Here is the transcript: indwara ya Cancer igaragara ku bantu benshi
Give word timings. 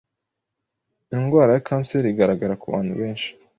indwara 1.15 1.51
ya 1.55 1.63
Cancer 1.67 2.03
igaragara 2.05 2.59
ku 2.61 2.65
bantu 2.73 2.93
benshi 3.01 3.29